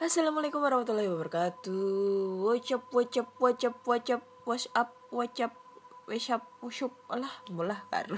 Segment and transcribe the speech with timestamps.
[0.00, 2.40] Assalamualaikum warahmatullahi wabarakatuh.
[2.40, 5.52] What's up, what's up, what's up, up,
[6.56, 8.08] what's up, alah, mulah kan.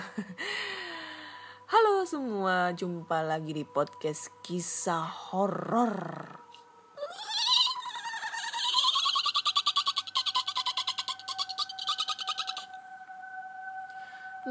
[1.74, 6.41] Halo semua, jumpa lagi di podcast kisah horor.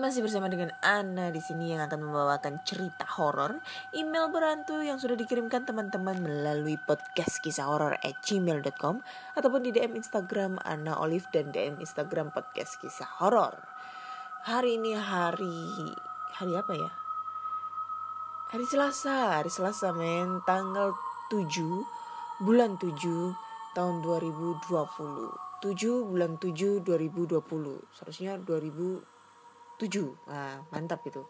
[0.02, 3.62] Masih bersama dengan Ana di sini yang akan membawakan cerita horor,
[3.94, 8.98] email berantu yang sudah dikirimkan teman-teman melalui podcast kisah horor at gmail.com
[9.38, 13.62] ataupun di DM Instagram Ana Olive dan DM Instagram podcast kisah horor.
[14.50, 15.70] Hari ini hari
[16.34, 16.90] hari apa ya?
[18.58, 20.98] Hari Selasa, hari Selasa men, tanggal
[21.30, 21.46] 7
[22.42, 23.38] bulan 7
[23.78, 24.66] tahun 2020.
[25.62, 27.38] 7 bulan 7 2020.
[27.94, 29.11] Seharusnya 2000
[29.82, 30.14] 7.
[30.30, 31.26] Nah, mantap itu.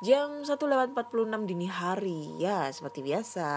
[0.00, 2.40] Jam 1 lewat 46 dini hari.
[2.40, 3.52] Ya, seperti biasa,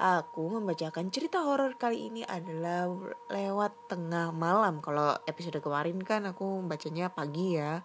[0.00, 2.88] aku membacakan cerita horor kali ini adalah
[3.28, 4.80] lewat tengah malam.
[4.80, 7.84] Kalau episode kemarin kan aku bacanya pagi ya.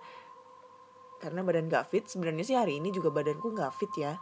[1.19, 4.19] Karena badan gak fit, sebenarnya sih hari ini juga badanku gak fit ya.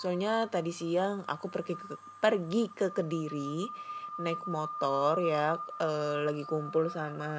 [0.00, 3.68] Soalnya tadi siang aku pergi ke, pergi ke Kediri
[4.14, 7.34] naik motor ya, eh, lagi kumpul sama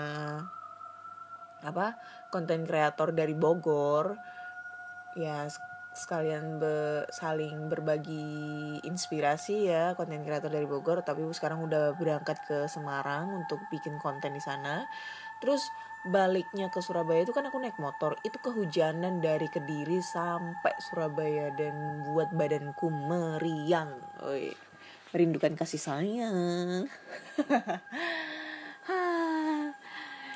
[1.66, 1.98] apa
[2.30, 4.16] konten kreator dari Bogor.
[5.18, 5.50] Ya
[5.96, 11.02] sekalian be, saling berbagi inspirasi ya konten kreator dari Bogor.
[11.02, 14.86] Tapi sekarang udah berangkat ke Semarang untuk bikin konten di sana.
[15.42, 15.66] Terus
[16.06, 18.16] baliknya ke Surabaya itu kan aku naik motor.
[18.22, 23.90] Itu kehujanan dari Kediri sampai Surabaya dan buat badanku meriang.
[24.22, 24.54] Oi,
[25.16, 26.86] merindukan kasih sayang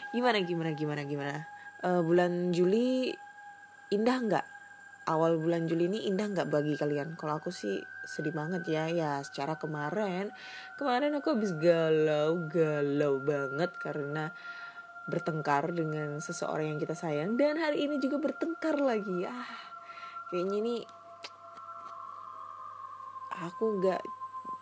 [0.10, 1.36] gimana gimana gimana gimana?
[1.86, 3.14] Uh, bulan Juli
[3.94, 4.48] indah nggak?
[5.10, 7.18] Awal bulan Juli ini indah nggak bagi kalian?
[7.18, 8.90] Kalau aku sih sedih banget ya.
[8.90, 10.30] Ya secara kemarin
[10.78, 14.34] kemarin aku habis galau galau banget karena
[15.10, 19.26] bertengkar dengan seseorang yang kita sayang dan hari ini juga bertengkar lagi.
[19.26, 19.50] Ah
[20.30, 20.76] kayaknya ini
[23.34, 24.02] aku nggak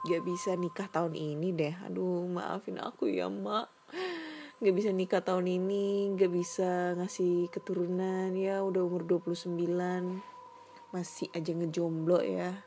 [0.07, 1.75] nggak bisa nikah tahun ini deh.
[1.87, 3.67] Aduh maafin aku ya mak
[4.57, 9.53] nggak bisa nikah tahun ini nggak bisa ngasih keturunan ya udah umur 29
[10.89, 12.65] masih aja ngejomblo ya.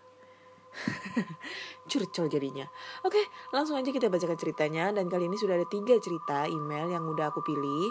[1.91, 2.63] Curcol jadinya.
[3.03, 3.19] Oke
[3.51, 7.27] langsung aja kita bacakan ceritanya dan kali ini sudah ada tiga cerita email yang udah
[7.35, 7.91] aku pilih.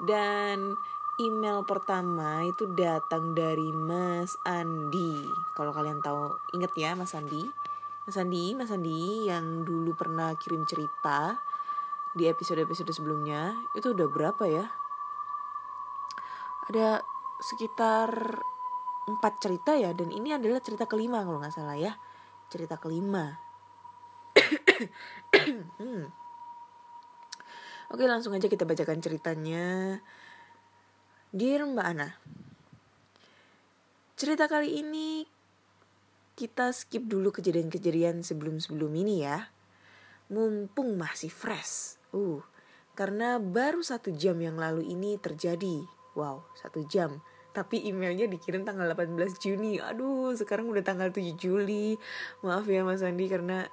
[0.00, 0.72] Dan
[1.20, 5.28] email pertama itu datang dari Mas Andi.
[5.52, 7.44] Kalau kalian tahu inget ya Mas Andi?
[8.08, 11.36] Mas Andi Mas Andi yang dulu pernah kirim cerita
[12.16, 14.66] di episode-episode sebelumnya itu udah berapa ya?
[16.72, 17.04] Ada
[17.44, 18.40] sekitar
[19.06, 21.94] empat cerita ya dan ini adalah cerita kelima kalau nggak salah ya
[22.50, 23.38] cerita kelima.
[25.78, 26.04] hmm.
[27.86, 29.98] Oke langsung aja kita bacakan ceritanya.
[31.30, 32.08] Dear Mbak Ana,
[34.16, 35.28] cerita kali ini
[36.34, 39.52] kita skip dulu kejadian-kejadian sebelum-sebelum ini ya.
[40.26, 42.02] Mumpung masih fresh.
[42.16, 42.40] Uh,
[42.96, 45.84] karena baru satu jam yang lalu ini terjadi.
[46.16, 47.20] Wow, satu jam.
[47.52, 49.76] Tapi emailnya dikirim tanggal 18 Juni.
[49.76, 52.00] Aduh, sekarang udah tanggal 7 Juli.
[52.40, 53.68] Maaf ya Mas Andi karena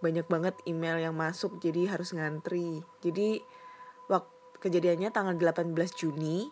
[0.00, 2.80] banyak banget email yang masuk jadi harus ngantri.
[3.04, 3.40] Jadi
[4.08, 6.48] waktu kejadiannya tanggal 18 Juni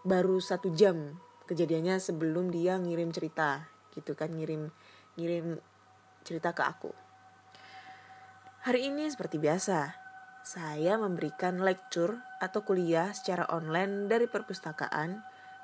[0.00, 4.72] baru satu jam kejadiannya sebelum dia ngirim cerita gitu kan ngirim
[5.20, 5.60] ngirim
[6.24, 6.92] cerita ke aku.
[8.64, 9.99] Hari ini seperti biasa,
[10.40, 15.20] saya memberikan lecture atau kuliah secara online dari perpustakaan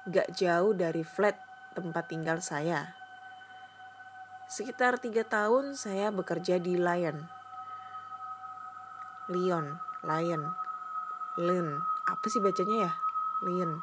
[0.06, 1.40] gak jauh dari flat
[1.72, 2.92] tempat tinggal saya.
[4.46, 7.26] Sekitar tiga tahun saya bekerja di Lion.
[9.26, 9.74] Lion,
[10.06, 10.42] Lion,
[11.34, 11.82] Lion.
[12.06, 12.92] Apa sih bacanya ya?
[13.42, 13.82] Lion.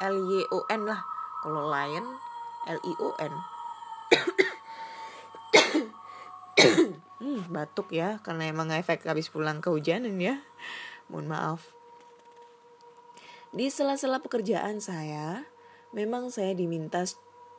[0.00, 1.00] L-Y-O-N lah.
[1.46, 2.06] Kalau Lion,
[2.66, 3.32] L-I-O-N.
[7.48, 10.42] Batuk ya karena emang efek habis pulang kehujanan ya
[11.08, 11.72] mohon maaf
[13.54, 15.48] di sela-sela pekerjaan saya
[15.96, 17.02] memang saya diminta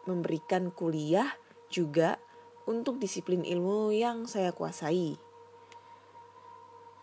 [0.06, 1.33] memberikan kuliah
[1.72, 2.22] juga
[2.69, 5.18] untuk disiplin ilmu yang saya kuasai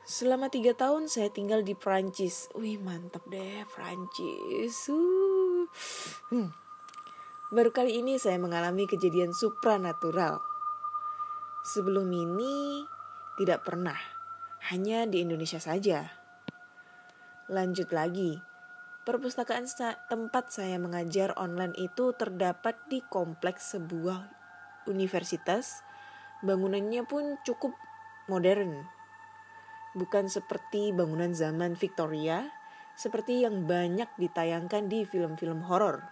[0.08, 2.48] Selama tiga tahun saya tinggal di Prancis.
[2.56, 4.88] Wih mantap deh Prancis.
[4.88, 5.69] Uh.
[6.32, 6.48] Hmm.
[7.52, 10.47] Baru kali ini saya mengalami kejadian supranatural.
[11.69, 12.81] Sebelum ini
[13.37, 14.00] tidak pernah,
[14.73, 16.09] hanya di Indonesia saja.
[17.53, 18.41] Lanjut lagi,
[19.05, 19.69] perpustakaan
[20.09, 24.32] tempat saya mengajar online itu terdapat di kompleks sebuah
[24.88, 25.85] universitas
[26.38, 27.75] Bangunannya pun cukup
[28.31, 28.87] modern.
[29.99, 32.47] Bukan seperti bangunan zaman Victoria,
[32.94, 36.06] seperti yang banyak ditayangkan di film-film horor.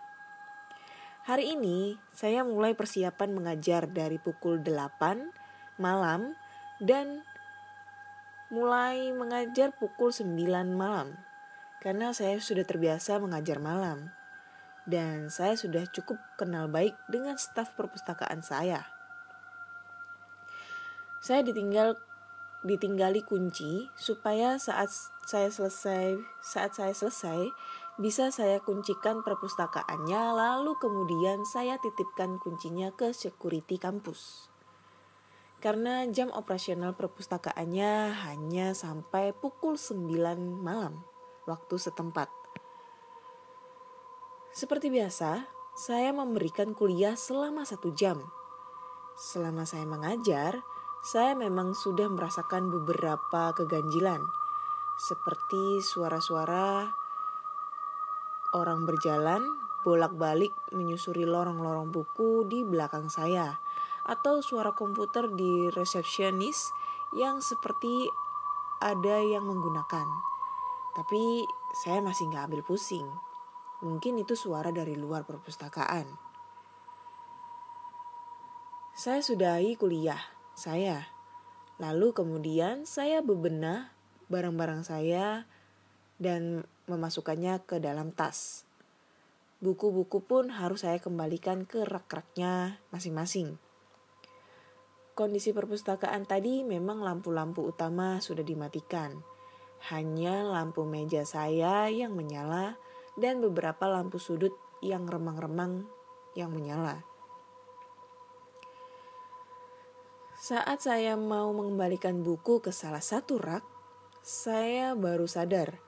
[1.31, 5.46] Hari ini saya mulai persiapan mengajar dari pukul 8
[5.77, 6.37] malam
[6.83, 7.25] dan
[8.53, 10.37] mulai mengajar pukul 9
[10.71, 11.19] malam
[11.83, 14.11] karena saya sudah terbiasa mengajar malam
[14.87, 18.87] dan saya sudah cukup kenal baik dengan staf perpustakaan saya.
[21.19, 21.99] Saya ditinggal
[22.63, 24.91] ditinggali kunci supaya saat
[25.27, 27.51] saya selesai saat saya selesai
[27.99, 34.51] bisa saya kuncikan perpustakaannya lalu kemudian saya titipkan kuncinya ke security kampus.
[35.67, 41.03] Karena jam operasional perpustakaannya hanya sampai pukul 9 malam
[41.43, 42.31] waktu setempat.
[44.55, 45.43] Seperti biasa,
[45.75, 48.23] saya memberikan kuliah selama satu jam.
[49.19, 50.63] Selama saya mengajar,
[51.03, 54.23] saya memang sudah merasakan beberapa keganjilan,
[55.03, 56.95] seperti suara-suara
[58.55, 59.43] orang berjalan
[59.83, 63.59] bolak-balik menyusuri lorong-lorong buku di belakang saya,
[64.07, 66.71] atau suara komputer di resepsionis
[67.19, 68.07] yang seperti
[68.79, 70.07] ada yang menggunakan.
[70.95, 71.45] Tapi
[71.75, 73.07] saya masih nggak ambil pusing.
[73.85, 76.09] Mungkin itu suara dari luar perpustakaan.
[78.97, 80.23] Saya sudahi kuliah
[80.57, 81.13] saya.
[81.77, 83.93] Lalu kemudian saya bebenah
[84.33, 85.45] barang-barang saya
[86.17, 88.65] dan memasukkannya ke dalam tas.
[89.61, 93.61] Buku-buku pun harus saya kembalikan ke rak-raknya masing-masing.
[95.17, 99.17] Kondisi perpustakaan tadi memang lampu-lampu utama sudah dimatikan.
[99.89, 102.77] Hanya lampu meja saya yang menyala
[103.17, 104.53] dan beberapa lampu sudut
[104.85, 105.89] yang remang-remang
[106.37, 107.01] yang menyala.
[110.37, 113.65] Saat saya mau mengembalikan buku ke salah satu rak,
[114.21, 115.81] saya baru sadar.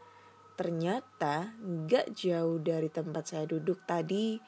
[0.57, 1.53] Ternyata
[1.85, 4.41] gak jauh dari tempat saya duduk tadi,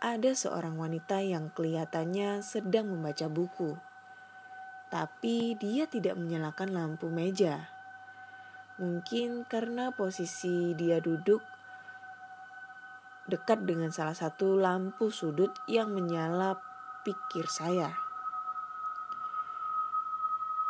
[0.00, 3.93] ada seorang wanita yang kelihatannya sedang membaca buku.
[4.94, 7.66] Tapi dia tidak menyalakan lampu meja.
[8.78, 11.42] Mungkin karena posisi dia duduk
[13.26, 16.62] dekat dengan salah satu lampu sudut yang menyala
[17.02, 17.90] pikir saya.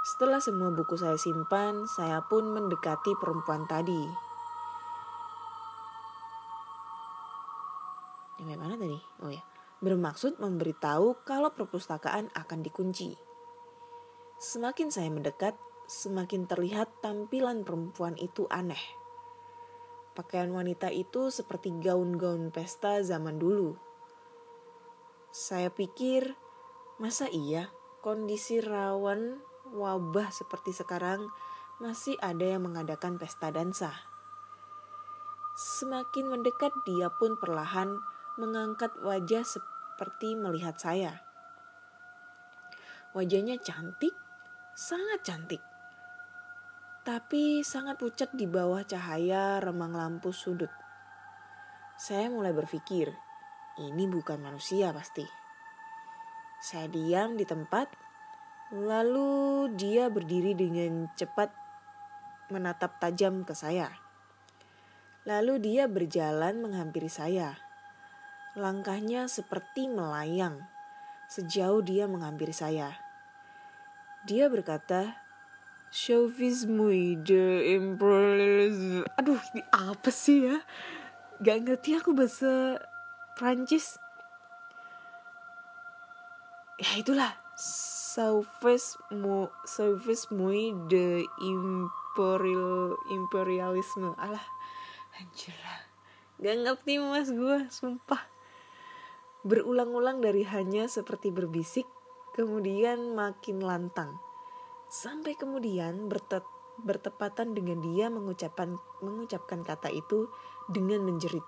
[0.08, 4.08] Setelah semua buku saya simpan, saya pun mendekati perempuan tadi.
[8.40, 9.00] Yang mana tadi?
[9.20, 9.44] Oh ya,
[9.84, 13.33] bermaksud memberitahu kalau perpustakaan akan dikunci.
[14.44, 15.56] Semakin saya mendekat,
[15.88, 18.92] semakin terlihat tampilan perempuan itu aneh.
[20.12, 23.72] Pakaian wanita itu seperti gaun-gaun pesta zaman dulu.
[25.32, 26.36] Saya pikir,
[27.00, 27.72] masa iya
[28.04, 29.40] kondisi rawan
[29.72, 31.24] wabah seperti sekarang
[31.80, 33.96] masih ada yang mengadakan pesta dansa.
[35.56, 37.96] Semakin mendekat dia pun perlahan
[38.36, 41.24] mengangkat wajah seperti melihat saya.
[43.16, 44.12] Wajahnya cantik,
[44.74, 45.62] sangat cantik.
[47.06, 50.70] Tapi sangat pucat di bawah cahaya remang lampu sudut.
[51.94, 53.10] Saya mulai berpikir,
[53.78, 55.24] ini bukan manusia pasti.
[56.58, 58.04] Saya diam di tempat
[58.72, 61.52] Lalu dia berdiri dengan cepat
[62.48, 63.92] menatap tajam ke saya.
[65.28, 67.60] Lalu dia berjalan menghampiri saya.
[68.56, 70.64] Langkahnya seperti melayang
[71.28, 73.03] sejauh dia menghampiri saya.
[74.24, 75.20] Dia berkata,
[75.94, 79.06] Chauvisme de imperialisme.
[79.20, 80.58] Aduh, ini apa sih ya?
[81.38, 82.82] Gak ngerti aku bahasa
[83.38, 84.00] Prancis.
[86.82, 87.36] Ya itulah,
[88.14, 89.50] Service mu
[90.30, 94.46] muy de imperial imperialisme alah
[95.18, 95.82] anjir lah
[96.38, 98.22] gak ngerti mas gue sumpah
[99.42, 101.90] berulang-ulang dari hanya seperti berbisik
[102.34, 104.18] kemudian makin lantang.
[104.90, 110.26] Sampai kemudian bertet bertepatan dengan dia mengucapkan mengucapkan kata itu
[110.66, 111.46] dengan menjerit.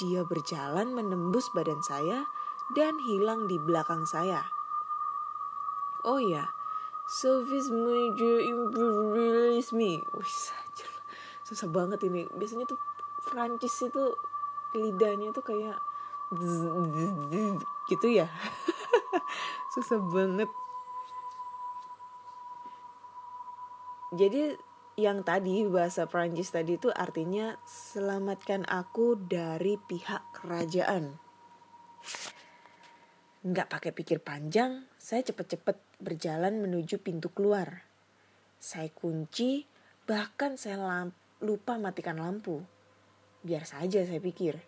[0.00, 2.24] Dia berjalan menembus badan saya
[2.72, 4.40] dan hilang di belakang saya.
[6.08, 6.48] Oh ya
[7.10, 9.98] Sofisme de imperialisme.
[10.14, 10.36] Wih,
[11.42, 12.22] susah banget ini.
[12.30, 12.78] Biasanya tuh
[13.26, 14.14] Prancis itu
[14.78, 15.82] lidahnya tuh kayak
[17.90, 18.30] gitu ya
[19.74, 20.50] susah banget
[24.10, 24.58] jadi
[24.98, 31.16] yang tadi bahasa Prancis tadi itu artinya selamatkan aku dari pihak kerajaan
[33.40, 37.88] Nggak pakai pikir panjang, saya cepet-cepet berjalan menuju pintu keluar.
[38.60, 39.64] Saya kunci,
[40.04, 41.08] bahkan saya
[41.40, 42.60] lupa matikan lampu.
[43.40, 44.60] Biar saja saya pikir.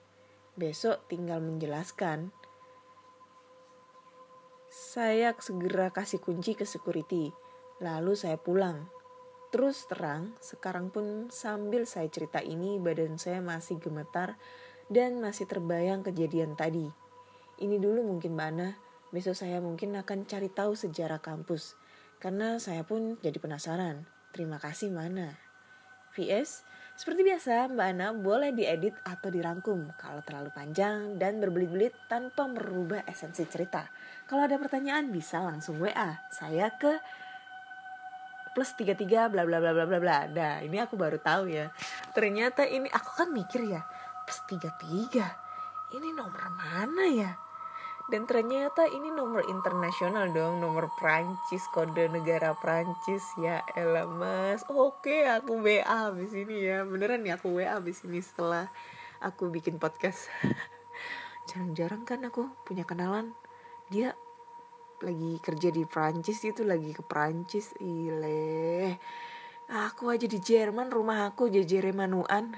[0.57, 2.33] Besok tinggal menjelaskan.
[4.73, 7.29] Saya segera kasih kunci ke security.
[7.85, 8.89] Lalu saya pulang.
[9.53, 14.41] Terus terang, sekarang pun sambil saya cerita ini, badan saya masih gemetar
[14.89, 16.89] dan masih terbayang kejadian tadi.
[17.61, 18.81] Ini dulu mungkin Mbak Ana,
[19.13, 21.77] besok saya mungkin akan cari tahu sejarah kampus.
[22.17, 24.09] Karena saya pun jadi penasaran.
[24.33, 25.37] Terima kasih mana.
[26.17, 32.47] VS, seperti biasa Mbak Ana boleh diedit atau dirangkum kalau terlalu panjang dan berbelit-belit tanpa
[32.47, 33.89] merubah esensi cerita.
[34.29, 37.01] Kalau ada pertanyaan bisa langsung WA saya ke
[38.53, 40.19] plus 33 bla bla bla bla bla bla.
[40.29, 41.73] Nah, ini aku baru tahu ya.
[42.13, 43.81] Ternyata ini aku kan mikir ya,
[44.29, 45.97] plus 33.
[45.97, 47.33] Ini nomor mana ya?
[48.13, 53.25] Dan ternyata ini nomor internasional dong, nomor Prancis, kode negara Prancis.
[53.41, 56.85] Ya elah mas, oke aku WA abis ini ya.
[56.85, 58.69] Beneran nih aku WA abis ini setelah
[59.25, 60.29] aku bikin podcast.
[61.49, 63.33] Jarang-jarang kan aku punya kenalan.
[63.89, 64.13] Dia
[65.01, 68.95] lagi kerja di Prancis itu lagi ke Prancis ile
[69.67, 72.55] aku aja di Jerman rumah aku jejere manuan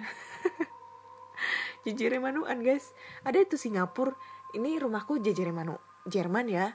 [1.89, 2.93] jejere manuan guys
[3.25, 4.13] ada itu Singapura
[4.55, 5.75] ini rumahku jejere manu
[6.07, 6.71] Jerman ya.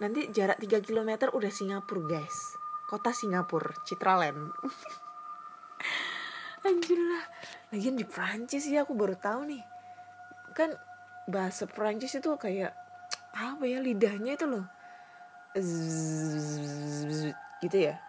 [0.00, 2.56] Nanti jarak 3 km udah Singapura guys.
[2.88, 4.50] Kota Singapura Citraland.
[6.66, 7.24] Anjir lah.
[7.70, 9.62] Lagian di Prancis ya aku baru tahu nih.
[10.56, 10.72] Kan
[11.28, 12.72] bahasa Prancis itu kayak
[13.36, 14.66] apa ya lidahnya itu loh.
[17.60, 18.00] Gitu ya.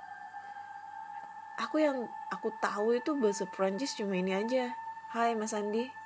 [1.61, 4.71] Aku yang aku tahu itu bahasa Prancis cuma ini aja.
[5.11, 6.00] Hai Mas Andi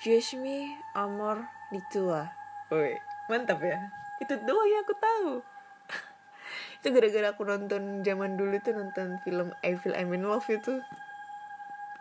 [0.00, 2.24] Jeshmi Amor Litua
[2.72, 2.96] Woi
[3.28, 3.92] mantap ya.
[4.16, 5.30] Itu doang yang aku tahu.
[6.80, 10.80] Itu gara-gara aku nonton zaman dulu tuh nonton film Evil I'm in Love itu.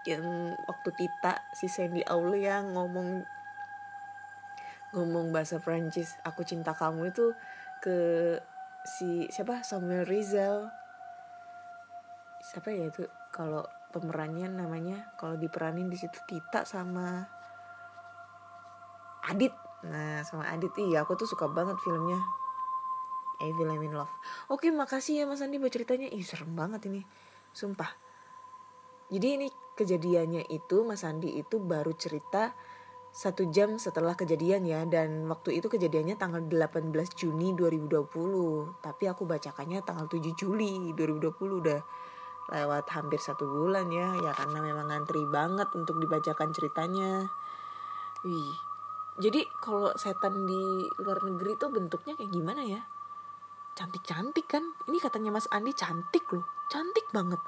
[0.05, 3.25] Yang waktu Tita si Sandy Aulia ngomong
[4.95, 7.35] ngomong bahasa Prancis aku cinta kamu itu
[7.83, 7.97] ke
[8.85, 9.61] si siapa?
[9.61, 10.71] Samuel Rizal.
[12.41, 13.05] Siapa ya itu?
[13.29, 17.38] Kalau pemerannya namanya kalau diperanin di situ Tita sama
[19.29, 19.53] Adit.
[19.85, 20.73] Nah sama Adit.
[20.81, 22.17] Iya aku tuh suka banget filmnya.
[23.39, 24.11] Evil I'm in Love.
[24.51, 26.11] Oke makasih ya Mas Andi buat ceritanya.
[26.11, 27.05] Ih serem banget ini.
[27.55, 27.87] Sumpah.
[29.09, 29.47] Jadi ini
[29.79, 32.51] kejadiannya itu Mas Andi itu baru cerita
[33.09, 34.83] satu jam setelah kejadian ya.
[34.83, 41.61] Dan waktu itu kejadiannya tanggal 18 Juni 2020 tapi aku bacakannya tanggal 7 Juli 2020
[41.63, 41.79] udah
[42.49, 44.19] lewat hampir satu bulan ya.
[44.19, 47.31] Ya karena memang ngantri banget untuk dibacakan ceritanya.
[48.27, 48.68] Wih
[49.19, 52.79] jadi kalau setan di luar negeri tuh bentuknya kayak gimana ya?
[53.75, 54.63] Cantik-cantik kan?
[54.87, 56.47] Ini katanya Mas Andi cantik loh.
[56.71, 57.39] Cantik banget.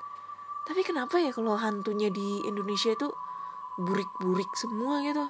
[0.68, 3.08] Tapi kenapa ya kalau hantunya di Indonesia itu
[3.80, 5.24] burik-burik semua gitu?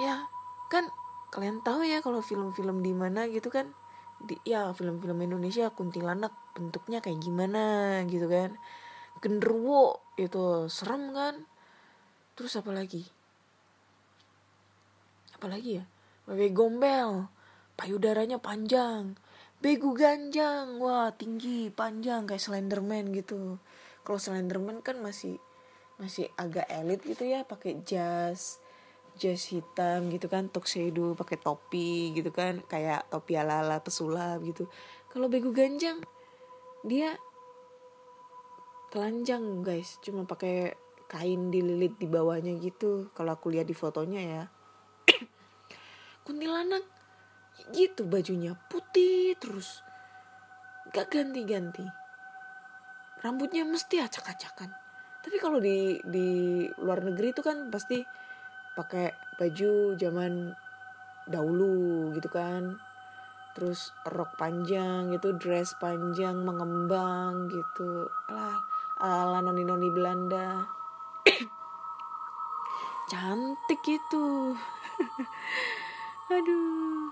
[0.00, 0.32] Ya
[0.72, 0.88] kan
[1.28, 3.76] kalian tahu ya kalau film-film di mana gitu kan?
[4.16, 8.56] Di, ya film-film Indonesia kuntilanak bentuknya kayak gimana gitu kan?
[9.20, 11.44] Genderuwo itu serem kan?
[12.32, 13.17] Terus apa lagi
[15.38, 15.86] apa lagi ya?
[16.26, 17.30] Bebek gombel.
[17.78, 19.14] Payudaranya panjang.
[19.62, 20.82] Begu ganjang.
[20.82, 22.26] Wah tinggi panjang.
[22.26, 23.62] Kayak Slenderman gitu.
[24.02, 25.38] Kalau Slenderman kan masih
[26.02, 27.46] masih agak elit gitu ya.
[27.46, 28.58] Pakai jas
[29.14, 30.50] jas hitam gitu kan.
[30.50, 32.58] Tuxedo pakai topi gitu kan.
[32.66, 34.66] Kayak topi ala ala pesulap gitu.
[35.06, 36.02] Kalau begu ganjang
[36.82, 37.14] dia
[38.90, 40.02] telanjang guys.
[40.02, 40.74] Cuma pakai
[41.06, 43.06] kain dililit di bawahnya gitu.
[43.14, 44.57] Kalau aku lihat di fotonya ya
[46.28, 46.84] kuntilanak.
[47.72, 49.80] Gitu bajunya putih terus.
[50.92, 51.88] Gak ganti-ganti.
[53.24, 54.70] Rambutnya mesti acak-acakan.
[55.24, 56.28] Tapi kalau di di
[56.78, 58.04] luar negeri itu kan pasti
[58.76, 60.52] pakai baju zaman
[61.26, 62.76] dahulu gitu kan.
[63.56, 68.06] Terus rok panjang gitu dress panjang mengembang gitu.
[68.30, 68.54] Lah
[69.02, 70.62] ala noni noni Belanda.
[73.10, 74.54] Cantik itu
[76.28, 77.10] aduh.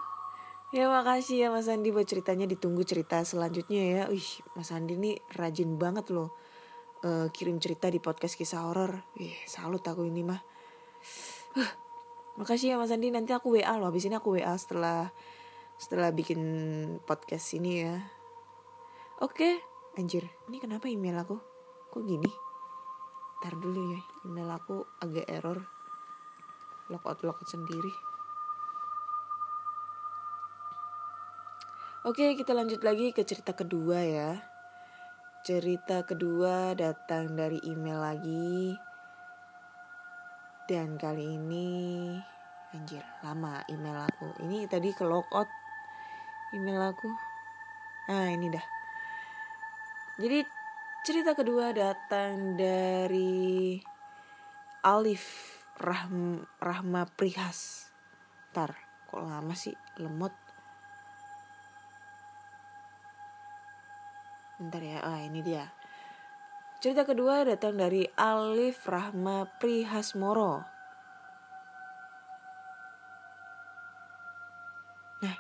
[0.74, 2.44] Ya makasih ya Mas Andi buat ceritanya.
[2.44, 4.02] Ditunggu cerita selanjutnya ya.
[4.10, 6.34] Wih, Mas Andi ini rajin banget loh
[7.06, 9.06] uh, kirim cerita di podcast kisah horor.
[9.16, 10.40] Ih, salut aku ini mah.
[12.38, 13.14] Makasih ya Mas Andi.
[13.14, 13.88] Nanti aku WA loh.
[13.88, 15.08] Habis ini aku WA setelah
[15.80, 16.40] setelah bikin
[17.06, 17.96] podcast ini ya.
[19.22, 19.62] Oke.
[19.96, 21.40] Anjir ini kenapa email aku?
[21.88, 22.28] Kok gini?
[23.40, 25.64] Ntar dulu ya email aku agak error.
[26.92, 28.15] Logout logout sendiri
[32.06, 34.38] Oke, kita lanjut lagi ke cerita kedua ya.
[35.42, 38.78] Cerita kedua datang dari email lagi.
[40.70, 41.66] Dan kali ini
[42.70, 44.38] anjir, lama email aku.
[44.38, 45.50] Ini tadi ke logout
[46.54, 47.10] email aku.
[48.14, 48.66] Nah, ini dah.
[50.22, 50.46] Jadi
[51.02, 53.82] cerita kedua datang dari
[54.86, 55.26] Alif
[55.82, 57.90] Rahm, Rahma Prihas.
[58.54, 58.78] Ntar,
[59.10, 60.45] kok lama sih lemot
[64.56, 65.68] Bentar ya, ah ini dia.
[66.80, 70.64] Cerita kedua datang dari Alif Rahma Prihasmoro.
[75.20, 75.36] Nah.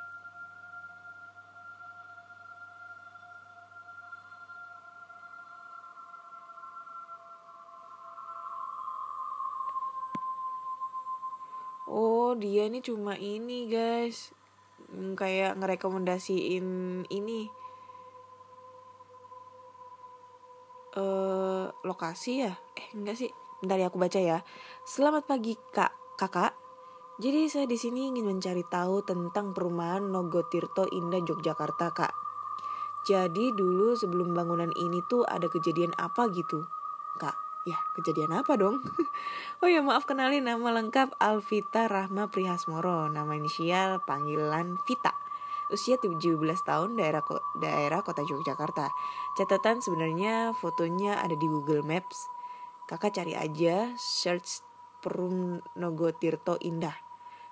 [11.88, 14.36] Oh, dia ini cuma ini, guys.
[14.92, 16.68] Hmm, kayak ngerekomendasiin
[17.08, 17.48] ini
[20.96, 22.52] uh, lokasi ya?
[22.74, 23.30] Eh enggak sih.
[23.60, 24.42] Bentar ya aku baca ya.
[24.82, 26.56] Selamat pagi kak kakak.
[27.16, 32.12] Jadi saya di sini ingin mencari tahu tentang perumahan Nogotirto Indah Yogyakarta kak.
[33.08, 36.66] Jadi dulu sebelum bangunan ini tuh ada kejadian apa gitu?
[37.16, 38.80] Kak ya kejadian apa dong?
[39.64, 40.44] Oh ya maaf kenalin.
[40.44, 43.08] Nama lengkap Alvita Rahma Prihasmoro.
[43.08, 45.25] Nama inisial panggilan Vita
[45.72, 46.22] usia 17
[46.62, 47.22] tahun daerah
[47.58, 48.90] daerah kota Yogyakarta.
[49.34, 52.30] Catatan sebenarnya fotonya ada di Google Maps.
[52.86, 54.62] Kakak cari aja search
[55.02, 56.94] Perum Nogotirto Indah.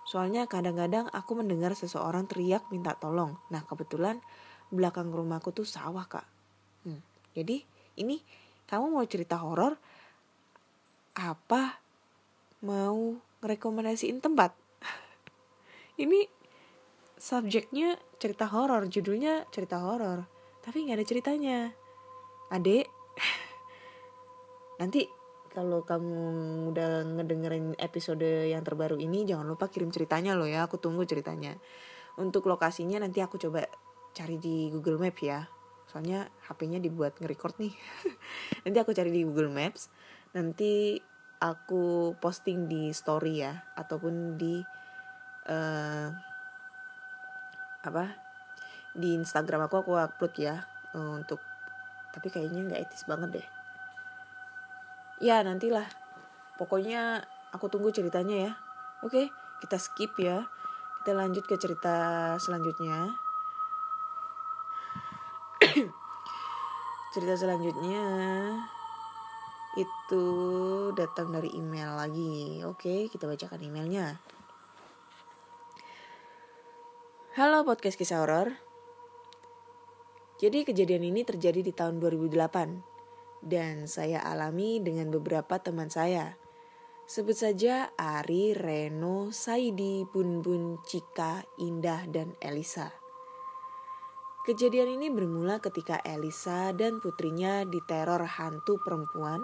[0.05, 3.41] Soalnya kadang-kadang aku mendengar seseorang teriak minta tolong.
[3.49, 4.21] Nah kebetulan
[4.69, 6.27] belakang rumahku tuh sawah kak.
[6.85, 7.01] Hmm,
[7.33, 7.65] jadi
[7.97, 8.21] ini
[8.69, 9.79] kamu mau cerita horor?
[11.15, 11.81] Apa
[12.67, 14.53] mau ngerekomendasiin tempat?
[16.03, 16.27] ini
[17.19, 20.27] subjeknya cerita horor, judulnya cerita horor,
[20.65, 21.59] tapi nggak ada ceritanya.
[22.53, 22.87] Adek,
[24.81, 25.09] nanti
[25.55, 26.21] kalau kamu
[26.75, 31.55] udah ngedengerin episode yang terbaru ini jangan lupa kirim ceritanya loh ya aku tunggu ceritanya.
[32.19, 33.67] Untuk lokasinya nanti aku coba
[34.15, 35.47] cari di Google Maps ya.
[35.91, 37.75] Soalnya HP-nya dibuat nge-record nih.
[38.67, 39.91] Nanti aku cari di Google Maps.
[40.35, 40.99] Nanti
[41.39, 44.59] aku posting di story ya ataupun di
[45.51, 46.09] uh,
[47.85, 48.25] apa
[48.95, 50.63] di Instagram aku aku upload ya
[50.95, 51.43] uh, untuk
[52.15, 53.47] tapi kayaknya nggak etis banget deh.
[55.19, 55.91] Ya nantilah.
[56.55, 58.53] Pokoknya aku tunggu ceritanya ya.
[59.03, 60.47] Oke kita skip ya.
[61.03, 63.19] Kita lanjut ke cerita selanjutnya.
[67.15, 68.03] Cerita selanjutnya
[69.75, 70.25] itu
[70.95, 72.63] datang dari email lagi.
[72.63, 74.19] Oke kita bacakan emailnya
[77.35, 78.55] Halo podcast kisah horor.
[80.39, 82.31] Jadi kejadian ini terjadi di tahun 2008
[83.43, 86.39] dan saya alami dengan beberapa teman saya.
[87.11, 92.95] Sebut saja Ari, Reno, Saidi, Bun Bun, Cika, Indah, dan Elisa.
[94.47, 99.43] Kejadian ini bermula ketika Elisa dan putrinya diteror hantu perempuan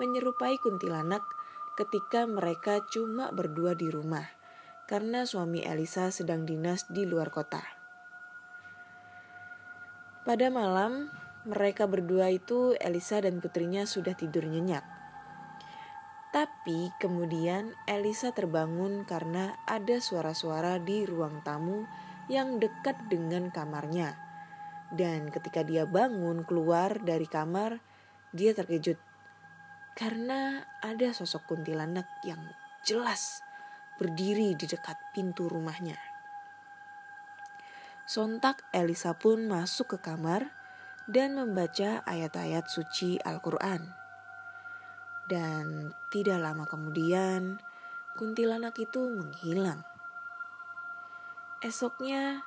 [0.00, 1.20] menyerupai kuntilanak
[1.76, 4.37] ketika mereka cuma berdua di rumah
[4.88, 7.60] karena suami Elisa sedang dinas di luar kota.
[10.24, 11.12] Pada malam,
[11.44, 14.84] mereka berdua itu Elisa dan putrinya sudah tidur nyenyak.
[16.32, 21.84] Tapi kemudian Elisa terbangun karena ada suara-suara di ruang tamu
[22.32, 24.16] yang dekat dengan kamarnya.
[24.88, 27.80] Dan ketika dia bangun keluar dari kamar,
[28.32, 28.96] dia terkejut
[29.96, 32.40] karena ada sosok kuntilanak yang
[32.84, 33.47] jelas
[33.98, 35.98] berdiri di dekat pintu rumahnya.
[38.08, 40.48] Sontak Elisa pun masuk ke kamar
[41.10, 43.84] dan membaca ayat-ayat suci Al-Quran.
[45.28, 47.60] Dan tidak lama kemudian,
[48.16, 49.84] kuntilanak itu menghilang.
[51.60, 52.40] Esoknya,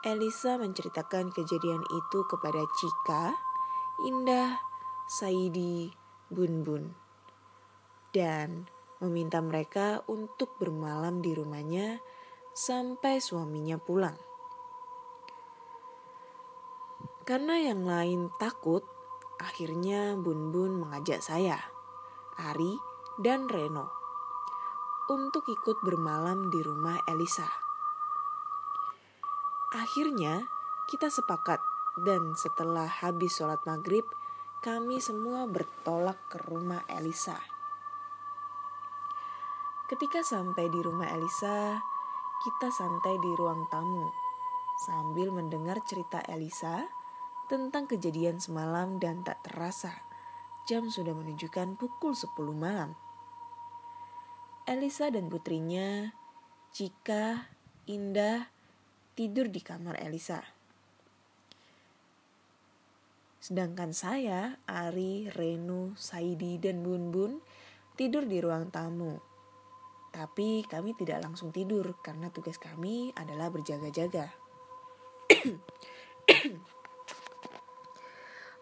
[0.00, 3.36] Elisa menceritakan kejadian itu kepada Cika,
[4.08, 4.56] Indah,
[5.12, 5.92] Saidi,
[6.32, 6.96] Bun Bun.
[8.16, 8.64] Dan
[9.02, 11.98] meminta mereka untuk bermalam di rumahnya
[12.54, 14.14] sampai suaminya pulang.
[17.22, 18.82] Karena yang lain takut,
[19.38, 21.58] akhirnya Bun Bun mengajak saya,
[22.38, 22.78] Ari,
[23.18, 23.90] dan Reno
[25.10, 27.46] untuk ikut bermalam di rumah Elisa.
[29.74, 30.46] Akhirnya
[30.90, 31.62] kita sepakat
[32.00, 34.04] dan setelah habis sholat maghrib,
[34.64, 37.36] kami semua bertolak ke rumah Elisa.
[39.92, 41.76] Ketika sampai di rumah Elisa,
[42.40, 44.08] kita santai di ruang tamu
[44.88, 46.88] sambil mendengar cerita Elisa
[47.52, 49.92] tentang kejadian semalam dan tak terasa
[50.64, 52.24] jam sudah menunjukkan pukul 10
[52.56, 52.96] malam.
[54.64, 56.16] Elisa dan putrinya,
[56.72, 57.52] Cika,
[57.84, 58.48] Indah,
[59.12, 60.40] tidur di kamar Elisa.
[63.44, 67.44] Sedangkan saya, Ari, Renu, Saidi, dan Bun Bun
[67.92, 69.31] tidur di ruang tamu.
[70.12, 74.28] Tapi kami tidak langsung tidur karena tugas kami adalah berjaga-jaga.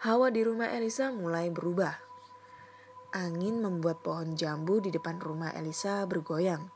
[0.06, 1.92] Hawa di rumah Elisa mulai berubah.
[3.10, 6.70] Angin membuat pohon jambu di depan rumah Elisa bergoyang.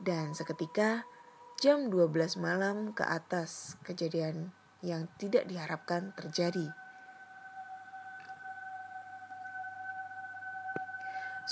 [0.00, 1.04] Dan seketika
[1.60, 4.50] jam 12 malam ke atas kejadian
[4.82, 6.83] yang tidak diharapkan terjadi.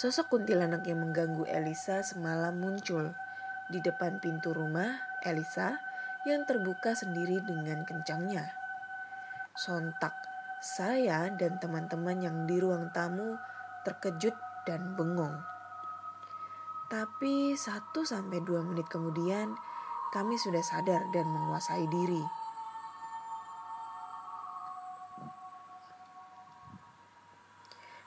[0.03, 3.15] Sosok kuntilanak yang mengganggu Elisa semalam muncul
[3.71, 5.79] di depan pintu rumah Elisa
[6.27, 8.51] yang terbuka sendiri dengan kencangnya.
[9.55, 10.11] Sontak,
[10.59, 13.39] saya dan teman-teman yang di ruang tamu
[13.87, 14.35] terkejut
[14.67, 15.39] dan bengong.
[16.91, 19.55] Tapi 1 sampai 2 menit kemudian
[20.11, 22.42] kami sudah sadar dan menguasai diri.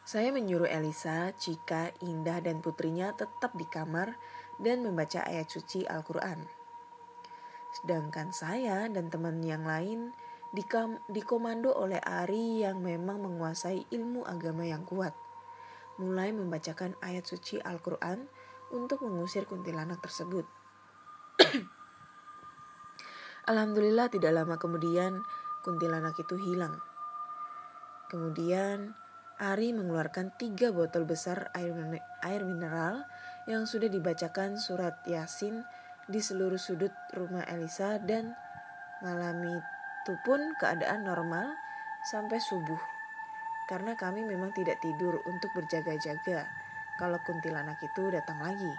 [0.06, 4.13] Saya menyuruh Elisa, Cika, Indah, dan putrinya tetap di kamar
[4.62, 6.46] dan membaca ayat suci Al-Quran.
[7.74, 10.13] Sedangkan saya dan teman yang lain
[11.10, 15.18] dikomando oleh Ari yang memang menguasai ilmu agama yang kuat.
[15.98, 18.30] Mulai membacakan ayat suci Al-Quran
[18.70, 20.46] untuk mengusir kuntilanak tersebut.
[23.50, 25.26] Alhamdulillah tidak lama kemudian
[25.65, 26.78] kuntilanak itu hilang.
[28.13, 28.94] Kemudian
[29.36, 31.76] Ari mengeluarkan tiga botol besar air,
[32.24, 33.04] air mineral
[33.52, 35.67] yang sudah dibacakan surat Yasin
[36.08, 38.32] di seluruh sudut rumah Elisa dan
[39.04, 41.52] malam itu pun keadaan normal
[42.08, 42.80] sampai subuh.
[43.67, 46.48] Karena kami memang tidak tidur untuk berjaga-jaga
[46.95, 48.71] kalau kuntilanak itu datang lagi.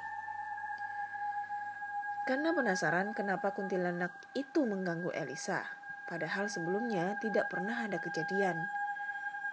[2.24, 5.62] Karena penasaran kenapa kuntilanak itu mengganggu Elisa,
[6.08, 8.85] padahal sebelumnya tidak pernah ada kejadian.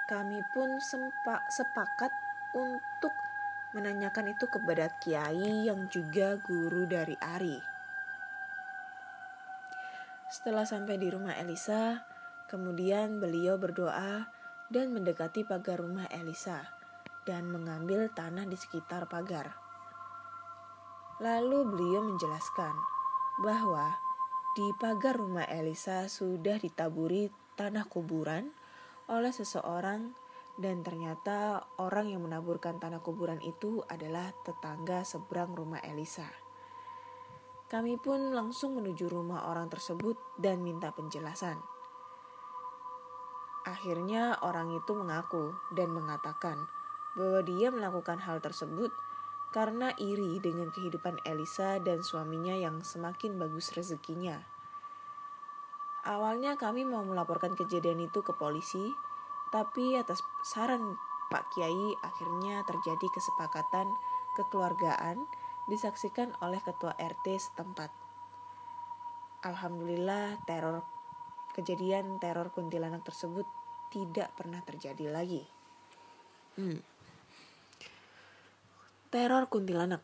[0.03, 2.11] Kami pun sempak sepakat
[2.51, 3.15] untuk
[3.71, 7.57] menanyakan itu kepada Kiai yang juga guru dari Ari.
[10.27, 12.03] Setelah sampai di rumah Elisa,
[12.51, 14.27] kemudian beliau berdoa
[14.67, 16.67] dan mendekati pagar rumah Elisa
[17.23, 19.55] dan mengambil tanah di sekitar pagar.
[21.23, 22.75] Lalu beliau menjelaskan
[23.39, 23.95] bahwa
[24.53, 28.51] di pagar rumah Elisa sudah ditaburi tanah kuburan
[29.09, 30.15] oleh seseorang
[30.53, 36.29] dan ternyata orang yang menaburkan tanah kuburan itu adalah tetangga seberang rumah Elisa.
[37.73, 41.57] Kami pun langsung menuju rumah orang tersebut dan minta penjelasan.
[43.65, 46.69] Akhirnya orang itu mengaku dan mengatakan
[47.17, 48.93] bahwa dia melakukan hal tersebut
[49.49, 54.52] karena iri dengan kehidupan Elisa dan suaminya yang semakin bagus rezekinya.
[56.03, 58.91] Awalnya kami mau melaporkan kejadian itu ke polisi,
[59.55, 60.99] tapi atas saran
[61.31, 63.87] Pak Kiai akhirnya terjadi kesepakatan
[64.35, 65.23] kekeluargaan
[65.71, 67.87] disaksikan oleh ketua RT setempat.
[69.47, 70.83] Alhamdulillah teror
[71.55, 73.47] kejadian teror kuntilanak tersebut
[73.93, 75.45] tidak pernah terjadi lagi.
[76.59, 76.83] Hmm.
[79.13, 80.01] Teror kuntilanak.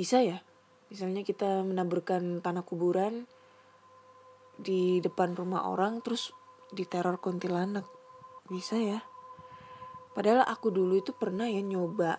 [0.00, 0.47] Bisa ya?
[0.88, 3.28] Misalnya kita menaburkan tanah kuburan,
[4.58, 6.34] di depan rumah orang terus
[6.74, 7.86] diteror kuntilanak.
[8.50, 9.00] Bisa ya?
[10.12, 12.18] Padahal aku dulu itu pernah ya nyoba.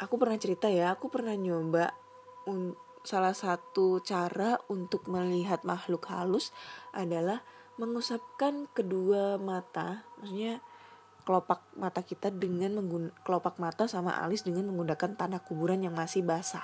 [0.00, 1.94] Aku pernah cerita ya aku pernah nyoba
[2.50, 6.50] un salah satu cara untuk melihat makhluk halus
[6.94, 7.42] adalah
[7.78, 10.62] mengusapkan kedua mata maksudnya
[11.26, 16.22] kelopak mata kita dengan menggun kelopak mata sama alis dengan menggunakan tanah kuburan yang masih
[16.22, 16.62] basah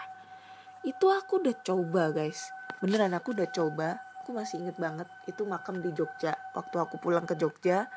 [0.87, 2.51] itu aku udah coba guys.
[2.79, 3.99] Beneran aku udah coba.
[4.23, 6.37] Aku masih inget banget itu makam di Jogja.
[6.53, 7.89] Waktu aku pulang ke Jogja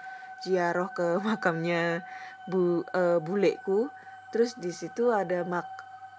[0.42, 2.02] ziarah ke makamnya
[2.50, 3.92] bu uh, buleku.
[4.32, 5.68] Terus di situ ada mak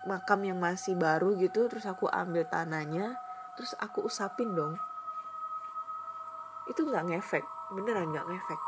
[0.04, 3.14] makam yang masih baru gitu terus aku ambil tanahnya
[3.54, 4.76] terus aku usapin dong.
[6.68, 8.60] Itu nggak ngefek beneran nggak ngefek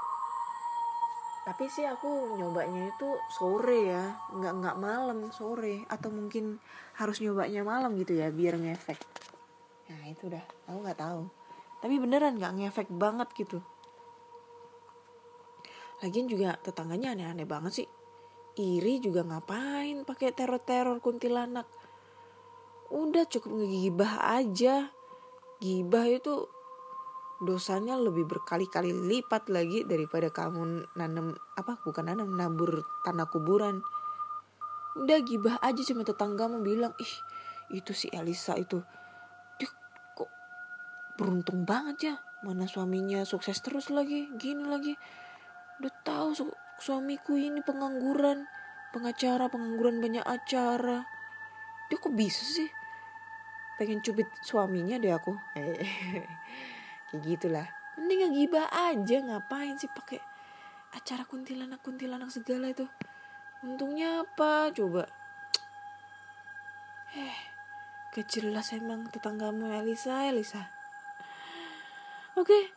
[1.45, 5.85] tapi sih aku nyobanya itu sore ya nggak nggak malam sore.
[5.93, 6.57] Atau mungkin
[6.97, 8.97] harus nyobanya malam gitu ya biar ngefek.
[9.93, 11.29] Nah itu dah aku nggak tahu.
[11.85, 13.61] Tapi beneran nggak ngefek banget gitu.
[16.01, 17.89] Lagian juga tetangganya aneh-aneh banget sih.
[18.57, 21.69] Iri juga ngapain pakai teror-teror kuntilanak?
[22.89, 24.89] Udah cukup ngegibah aja.
[25.61, 26.49] Gibah itu
[27.43, 33.83] dosanya lebih berkali-kali lipat lagi daripada kamu nanam apa bukan nanam nabur tanah kuburan.
[34.95, 37.15] Udah gibah aja cuma tetanggamu bilang ih
[37.75, 38.79] itu si Elisa itu.
[39.59, 39.67] Dia
[40.15, 40.31] kok
[41.19, 42.15] beruntung banget ya
[42.47, 44.95] mana suaminya sukses terus lagi gini lagi.
[45.83, 46.45] Udah tahu su
[46.79, 48.47] suamiku ini pengangguran
[48.95, 51.03] pengacara pengangguran banyak acara.
[51.91, 52.71] Dia kok bisa sih?
[53.75, 55.35] Pengen cubit suaminya deh aku
[57.15, 57.67] kayak gitulah.
[57.95, 60.19] Mending ngegibah aja ngapain sih pakai
[60.99, 62.91] acara kuntilanak kuntilanak segala itu?
[63.63, 64.75] Untungnya apa?
[64.75, 65.07] Coba.
[67.15, 67.39] Eh
[68.11, 70.67] kejelas emang tetanggamu Elisa Elisa.
[72.35, 72.75] Oke.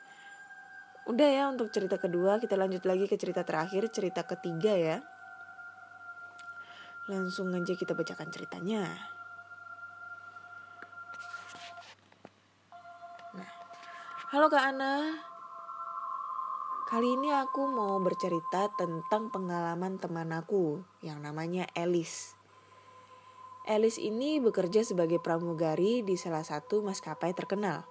[1.10, 4.98] Udah ya untuk cerita kedua kita lanjut lagi ke cerita terakhir cerita ketiga ya.
[7.10, 9.17] Langsung aja kita bacakan ceritanya
[14.38, 15.18] Halo Kak Ana.
[16.86, 22.38] Kali ini aku mau bercerita tentang pengalaman teman aku yang namanya Elis.
[23.66, 27.90] Elis ini bekerja sebagai pramugari di salah satu maskapai terkenal.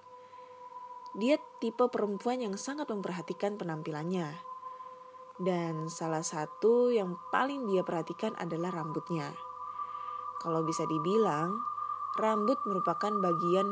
[1.19, 4.31] Dia tipe perempuan yang sangat memperhatikan penampilannya.
[5.35, 9.35] Dan salah satu yang paling dia perhatikan adalah rambutnya.
[10.39, 11.59] Kalau bisa dibilang,
[12.15, 13.67] rambut merupakan bagian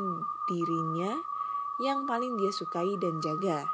[0.51, 1.34] dirinya
[1.81, 3.67] yang paling dia sukai dan jaga.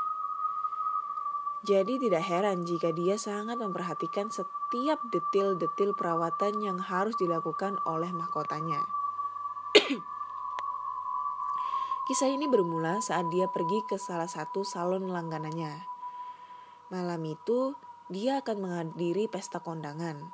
[1.62, 8.82] Jadi tidak heran jika dia sangat memperhatikan setiap detil-detil perawatan yang harus dilakukan oleh mahkotanya.
[12.10, 15.86] Kisah ini bermula saat dia pergi ke salah satu salon langganannya.
[16.90, 17.78] Malam itu,
[18.10, 20.34] dia akan menghadiri pesta kondangan.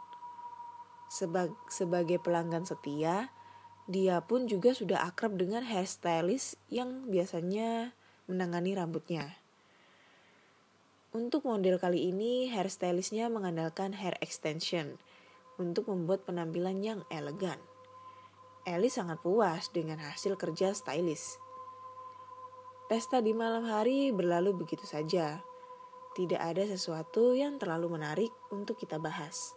[1.12, 3.36] Sebag sebagai pelanggan setia,
[3.88, 7.96] dia pun juga sudah akrab dengan hairstylist yang biasanya
[8.28, 9.40] menangani rambutnya.
[11.16, 15.00] Untuk model kali ini, hairstylistnya mengandalkan hair extension
[15.58, 17.58] untuk membuat penampilan yang elegan.
[18.68, 21.40] Ellie sangat puas dengan hasil kerja stylist.
[22.92, 25.42] Pesta di malam hari berlalu begitu saja.
[26.14, 29.57] Tidak ada sesuatu yang terlalu menarik untuk kita bahas.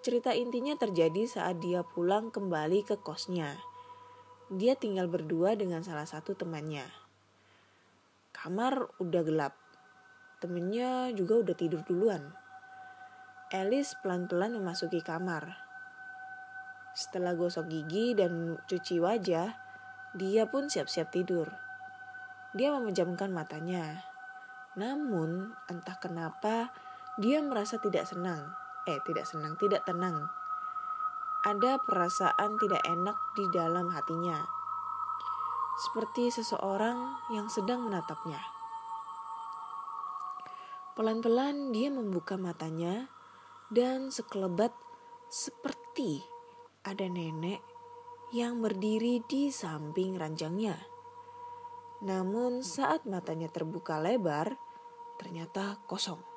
[0.00, 3.60] Cerita intinya terjadi saat dia pulang kembali ke kosnya.
[4.48, 6.88] Dia tinggal berdua dengan salah satu temannya.
[8.32, 9.60] Kamar udah gelap.
[10.40, 12.32] Temennya juga udah tidur duluan.
[13.52, 15.60] Alice pelan-pelan memasuki kamar.
[16.96, 19.52] Setelah gosok gigi dan cuci wajah,
[20.16, 21.52] dia pun siap-siap tidur.
[22.56, 24.00] Dia memejamkan matanya.
[24.80, 26.72] Namun, entah kenapa,
[27.20, 28.48] dia merasa tidak senang
[28.88, 30.28] eh tidak senang, tidak tenang.
[31.44, 34.44] Ada perasaan tidak enak di dalam hatinya.
[35.80, 38.40] Seperti seseorang yang sedang menatapnya.
[40.92, 43.08] Pelan-pelan dia membuka matanya
[43.72, 44.76] dan sekelebat
[45.32, 46.20] seperti
[46.84, 47.64] ada nenek
[48.36, 50.76] yang berdiri di samping ranjangnya.
[52.04, 54.56] Namun saat matanya terbuka lebar,
[55.16, 56.29] ternyata kosong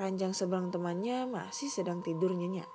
[0.00, 2.66] ranjang seberang temannya masih sedang tidur nyenyak.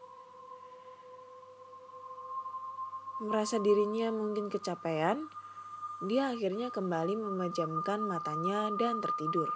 [3.25, 5.25] Merasa dirinya mungkin kecapean,
[6.05, 9.49] dia akhirnya kembali memejamkan matanya dan tertidur.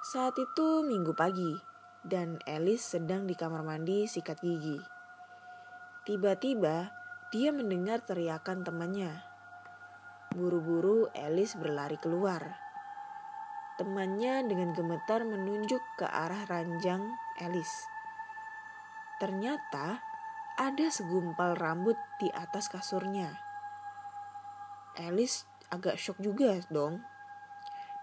[0.00, 1.52] Saat itu minggu pagi,
[2.00, 4.80] dan Alice sedang di kamar mandi sikat gigi.
[6.08, 6.88] Tiba-tiba,
[7.28, 9.20] dia mendengar teriakan temannya.
[10.32, 12.63] Buru-buru Alice berlari keluar.
[13.74, 17.90] Temannya dengan gemetar menunjuk ke arah ranjang Alice.
[19.18, 19.98] Ternyata
[20.54, 23.34] ada segumpal rambut di atas kasurnya.
[24.94, 25.42] Alice
[25.74, 27.02] agak shock juga dong.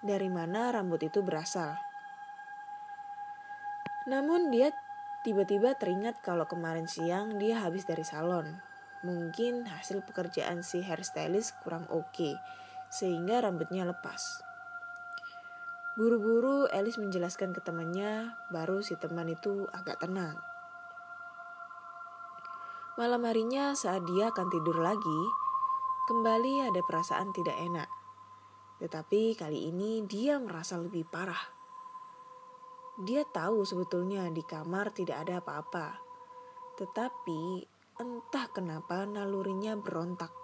[0.04, 1.80] Dari mana rambut itu berasal?
[4.12, 4.76] Namun dia
[5.24, 8.60] tiba-tiba teringat kalau kemarin siang dia habis dari salon.
[9.08, 12.34] Mungkin hasil pekerjaan si hairstylist kurang oke, okay,
[12.92, 14.51] sehingga rambutnya lepas.
[15.92, 20.40] Buru-buru Elis menjelaskan ke temannya, baru si teman itu agak tenang.
[22.96, 25.22] Malam harinya saat dia akan tidur lagi,
[26.08, 27.92] kembali ada perasaan tidak enak.
[28.80, 31.44] Tetapi kali ini dia merasa lebih parah.
[33.04, 36.00] Dia tahu sebetulnya di kamar tidak ada apa-apa.
[36.80, 37.68] Tetapi
[38.00, 40.41] entah kenapa nalurinya berontak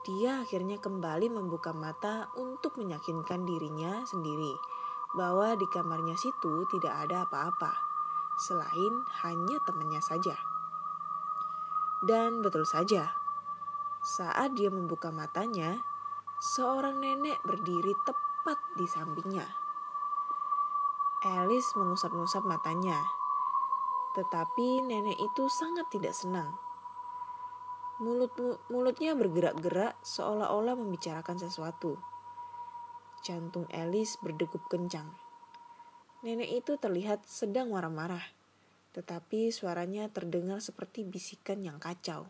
[0.00, 4.56] dia akhirnya kembali membuka mata untuk meyakinkan dirinya sendiri
[5.12, 7.74] bahwa di kamarnya situ tidak ada apa-apa,
[8.40, 10.38] selain hanya temannya saja.
[12.00, 13.12] Dan betul saja,
[14.00, 15.84] saat dia membuka matanya,
[16.40, 19.44] seorang nenek berdiri tepat di sampingnya.
[21.20, 22.96] Alice mengusap-ngusap matanya,
[24.16, 26.56] tetapi nenek itu sangat tidak senang.
[28.00, 28.32] Mulut
[28.72, 32.00] mulutnya bergerak-gerak seolah-olah membicarakan sesuatu.
[33.20, 35.12] Jantung Alice berdegup kencang.
[36.24, 38.24] Nenek itu terlihat sedang marah-marah,
[38.96, 42.24] tetapi suaranya terdengar seperti bisikan yang kacau.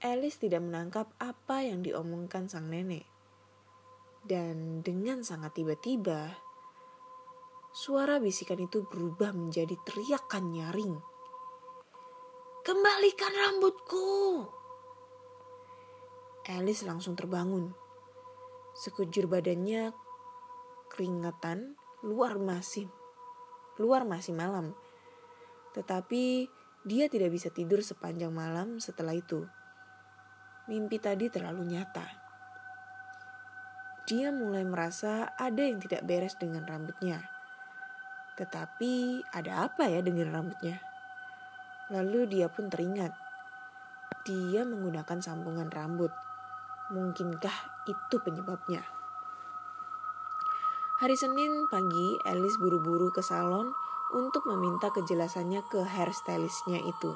[0.00, 3.04] Alice tidak menangkap apa yang diomongkan sang nenek.
[4.24, 6.32] Dan dengan sangat tiba-tiba,
[7.76, 10.96] suara bisikan itu berubah menjadi teriakan nyaring.
[12.64, 14.48] Kembalikan rambutku!
[16.48, 17.76] Alice langsung terbangun.
[18.72, 19.92] Sekujur badannya
[20.88, 22.88] keringatan, luar masih
[23.78, 24.74] luar masih malam.
[25.74, 26.46] Tetapi
[26.86, 29.42] dia tidak bisa tidur sepanjang malam setelah itu
[30.64, 32.06] mimpi tadi terlalu nyata.
[34.08, 37.20] Dia mulai merasa ada yang tidak beres dengan rambutnya.
[38.36, 40.93] Tetapi ada apa ya dengan rambutnya?
[41.92, 43.12] Lalu dia pun teringat.
[44.24, 46.12] Dia menggunakan sambungan rambut.
[46.92, 48.80] Mungkinkah itu penyebabnya?
[51.02, 53.68] Hari Senin pagi, Alice buru-buru ke salon
[54.14, 57.12] untuk meminta kejelasannya ke hairstylistnya itu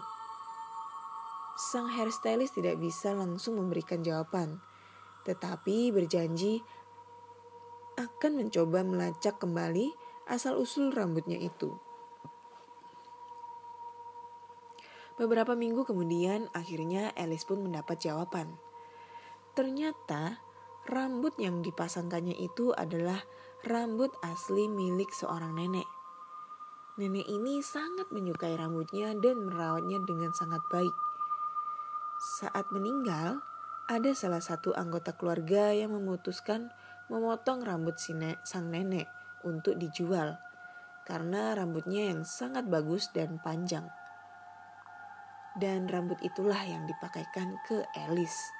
[1.59, 4.62] sang hairstylist tidak bisa langsung memberikan jawaban,
[5.26, 6.62] tetapi berjanji
[7.98, 9.90] akan mencoba melacak kembali
[10.31, 11.74] asal-usul rambutnya itu.
[15.18, 18.54] Beberapa minggu kemudian, akhirnya Alice pun mendapat jawaban.
[19.59, 20.38] Ternyata
[20.87, 23.18] rambut yang dipasangkannya itu adalah
[23.66, 25.90] rambut asli milik seorang nenek.
[27.02, 30.94] Nenek ini sangat menyukai rambutnya dan merawatnya dengan sangat baik.
[32.38, 33.42] Saat meninggal,
[33.90, 36.70] ada salah satu anggota keluarga yang memutuskan
[37.11, 39.11] memotong rambut si ne sang nenek
[39.42, 40.38] untuk dijual
[41.09, 43.88] karena rambutnya yang sangat bagus dan panjang.
[45.56, 48.52] Dan rambut itulah yang dipakaikan ke Alice.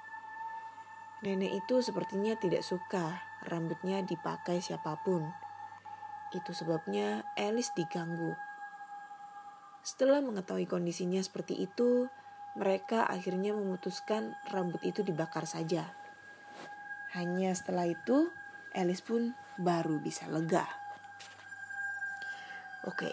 [1.21, 5.27] Nenek itu sepertinya tidak suka rambutnya dipakai siapa pun.
[6.31, 8.39] Itu sebabnya Alice diganggu.
[9.83, 12.07] Setelah mengetahui kondisinya seperti itu,
[12.59, 15.91] mereka akhirnya memutuskan rambut itu dibakar saja.
[17.17, 18.29] Hanya setelah itu,
[18.77, 20.69] Alice pun baru bisa lega.
[22.87, 23.11] Oke,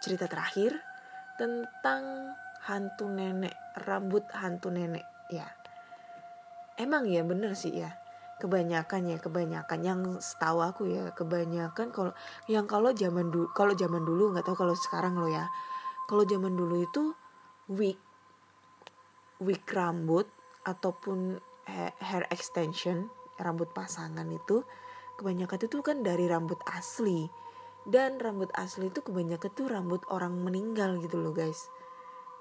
[0.00, 0.78] cerita terakhir
[1.36, 2.32] tentang
[2.66, 3.54] hantu nenek,
[3.86, 5.02] rambut hantu nenek.
[5.32, 5.48] Ya,
[6.78, 7.96] emang ya bener sih ya.
[8.38, 12.12] Kebanyakan ya, kebanyakan yang setahu aku ya, kebanyakan kalau
[12.50, 15.46] yang kalau zaman dulu, kalau zaman dulu nggak tahu kalau sekarang lo ya.
[16.10, 17.14] Kalau zaman dulu itu
[17.70, 17.98] wig
[19.38, 20.26] wig rambut
[20.66, 21.38] ataupun
[22.02, 24.62] hair extension rambut pasangan itu
[25.18, 27.26] kebanyakan itu kan dari rambut asli
[27.86, 31.66] dan rambut asli itu kebanyakan tuh rambut orang meninggal gitu loh guys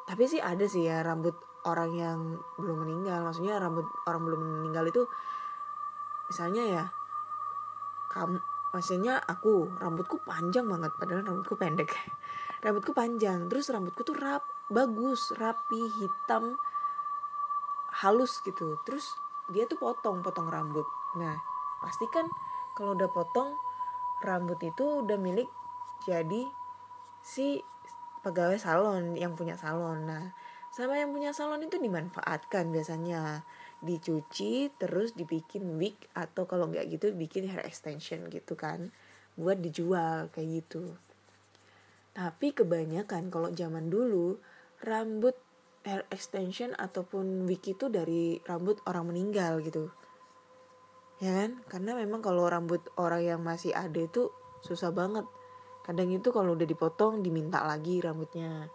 [0.06, 1.36] tapi sih ada sih ya rambut
[1.66, 2.20] orang yang
[2.58, 3.22] belum meninggal.
[3.26, 5.04] Maksudnya rambut orang belum meninggal itu
[6.32, 6.84] misalnya ya
[8.12, 8.40] kamu
[8.72, 11.92] maksudnya aku rambutku panjang banget padahal rambutku pendek.
[12.64, 16.54] Rambutku panjang terus rambutku tuh rap bagus rapi hitam
[18.06, 18.78] halus gitu.
[18.86, 19.10] Terus
[19.50, 20.86] dia tuh potong potong rambut.
[21.18, 21.36] Nah
[21.82, 22.30] pasti kan
[22.78, 23.58] kalau udah potong
[24.22, 25.50] rambut itu udah milik
[26.06, 26.46] jadi
[27.26, 27.62] si
[28.22, 30.06] pegawai salon yang punya salon.
[30.06, 30.34] Nah
[30.72, 33.44] sama yang punya salon itu dimanfaatkan biasanya.
[33.82, 38.94] Dicuci terus dibikin wig atau kalau nggak gitu bikin hair extension gitu kan.
[39.36, 40.96] Buat dijual kayak gitu.
[42.14, 44.38] Tapi kebanyakan kalau zaman dulu
[44.86, 45.34] rambut
[45.82, 49.90] hair extension ataupun wig itu dari rambut orang meninggal gitu.
[51.22, 51.62] Ya kan?
[51.70, 54.30] Karena memang kalau rambut orang yang masih ada itu
[54.62, 55.26] susah banget
[55.92, 58.72] kadang itu kalau udah dipotong diminta lagi rambutnya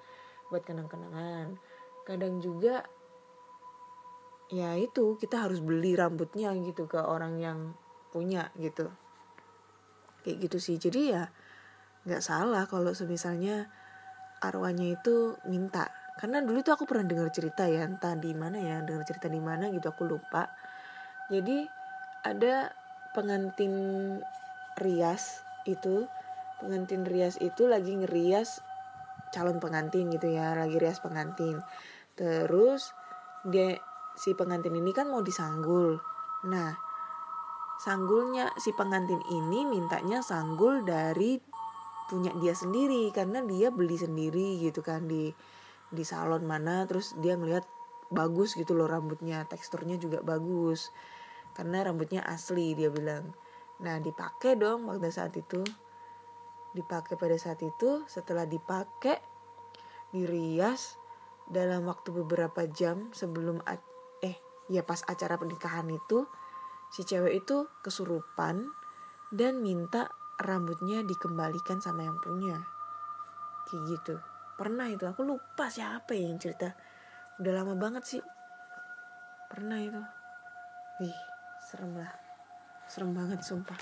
[0.52, 1.56] buat kenang-kenangan.
[2.04, 2.84] Kadang juga
[4.52, 7.72] ya itu kita harus beli rambutnya gitu ke orang yang
[8.12, 8.92] punya gitu.
[10.28, 10.76] Kayak gitu sih.
[10.76, 11.24] Jadi ya
[12.04, 13.64] nggak salah kalau semisalnya
[14.44, 15.88] arwahnya itu minta.
[16.20, 19.40] Karena dulu tuh aku pernah dengar cerita ya entah di mana ya dengar cerita di
[19.40, 20.52] mana gitu aku lupa.
[21.32, 21.64] Jadi
[22.28, 22.76] ada
[23.16, 23.72] pengantin
[24.76, 26.04] rias itu
[26.60, 28.60] pengantin rias itu lagi ngerias
[29.34, 31.60] calon pengantin gitu ya lagi rias pengantin.
[32.16, 32.92] Terus
[33.46, 33.76] dia
[34.16, 36.00] si pengantin ini kan mau disanggul.
[36.48, 36.72] Nah
[37.76, 41.36] sanggulnya si pengantin ini mintanya sanggul dari
[42.08, 45.34] punya dia sendiri karena dia beli sendiri gitu kan di
[45.90, 47.66] di salon mana terus dia ngelihat
[48.08, 50.88] bagus gitu loh rambutnya teksturnya juga bagus.
[51.52, 53.32] Karena rambutnya asli dia bilang.
[53.84, 55.60] Nah dipakai dong pada saat itu
[56.76, 59.16] dipakai pada saat itu setelah dipakai
[60.12, 61.00] dirias
[61.48, 63.64] dalam waktu beberapa jam sebelum
[64.20, 64.36] eh
[64.68, 66.28] ya pas acara pernikahan itu
[66.92, 68.68] si cewek itu kesurupan
[69.32, 72.60] dan minta rambutnya dikembalikan sama yang punya.
[73.66, 74.14] Kayak gitu.
[74.54, 75.04] Pernah itu.
[75.08, 76.76] Aku lupa siapa yang cerita.
[77.42, 78.22] Udah lama banget sih.
[79.50, 80.02] Pernah itu.
[81.02, 81.18] Wih
[81.66, 82.12] serem lah.
[82.86, 83.78] Serem banget sumpah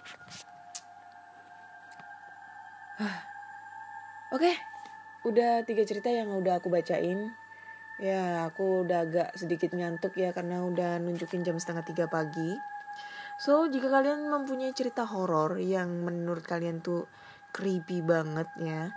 [3.01, 4.55] oke okay.
[5.27, 7.35] udah tiga cerita yang udah aku bacain
[7.99, 12.55] ya aku udah agak sedikit ngantuk ya karena udah nunjukin jam setengah tiga pagi
[13.39, 17.11] so jika kalian mempunyai cerita horor yang menurut kalian tuh
[17.51, 18.95] creepy banget ya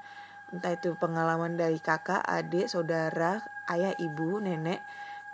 [0.47, 4.79] entah itu pengalaman dari kakak, adik, saudara, ayah, ibu, nenek,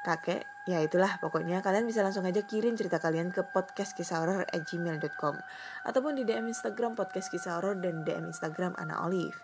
[0.03, 4.43] kakek, ya itulah pokoknya kalian bisa langsung aja kirim cerita kalian ke podcast kisah horror
[4.51, 5.39] at gmail.com
[5.87, 9.39] ataupun di DM Instagram podcast kisah horror dan DM Instagram Ana Olive.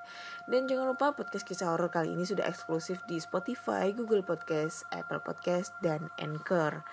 [0.51, 5.23] Dan jangan lupa podcast kisah horror kali ini sudah eksklusif di Spotify, Google Podcast, Apple
[5.23, 6.83] Podcast, dan Anchor.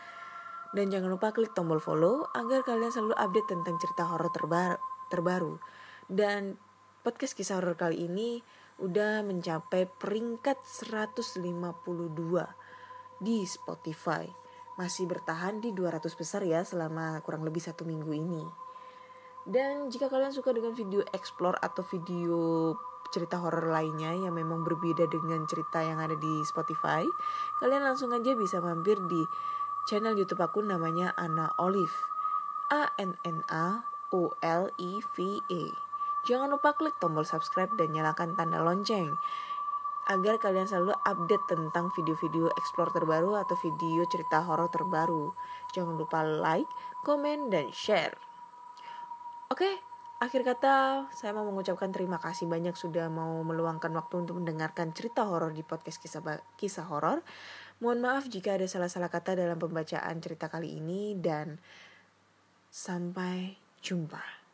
[0.70, 4.78] Dan jangan lupa klik tombol follow agar kalian selalu update tentang cerita horor terbaru,
[5.10, 5.54] terbaru.
[6.06, 6.54] Dan
[7.02, 8.38] podcast kisah horror kali ini
[8.78, 12.65] udah mencapai peringkat 152
[13.20, 14.26] di Spotify.
[14.76, 18.44] Masih bertahan di 200 besar ya selama kurang lebih satu minggu ini.
[19.46, 22.74] Dan jika kalian suka dengan video explore atau video
[23.14, 27.06] cerita horor lainnya yang memang berbeda dengan cerita yang ada di Spotify,
[27.62, 29.22] kalian langsung aja bisa mampir di
[29.86, 31.94] channel YouTube aku namanya Ana Olive.
[32.66, 35.70] A N N A O L I V E.
[36.26, 39.14] Jangan lupa klik tombol subscribe dan nyalakan tanda lonceng
[40.06, 45.34] agar kalian selalu update tentang video-video explore terbaru atau video cerita horor terbaru.
[45.74, 46.70] Jangan lupa like,
[47.02, 48.14] komen, dan share.
[49.50, 49.66] Oke,
[50.22, 55.26] akhir kata saya mau mengucapkan terima kasih banyak sudah mau meluangkan waktu untuk mendengarkan cerita
[55.26, 56.22] horor di podcast kisah
[56.54, 57.26] kisah horor.
[57.82, 61.58] Mohon maaf jika ada salah-salah kata dalam pembacaan cerita kali ini dan
[62.70, 64.45] sampai jumpa.